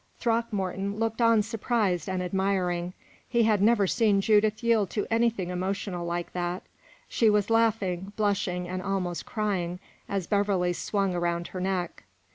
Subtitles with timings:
[0.17, 2.93] Throckmorton looked on surprised and admiring.
[3.29, 6.63] He had never seen Judith yield to anything emotional like that;
[7.07, 9.79] she was laughing, blushing, and almost crying,
[10.09, 12.03] as Beverley swung round her neck.